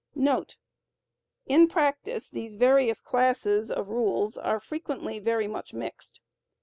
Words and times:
* 0.01 0.03
[In 1.45 1.67
practice 1.67 2.27
these 2.27 2.55
various 2.55 3.01
classes 3.01 3.69
of 3.69 3.89
rules 3.89 4.35
are 4.35 4.59
frequently 4.59 5.19
very 5.19 5.47
much 5.47 5.75
mixed. 5.75 6.21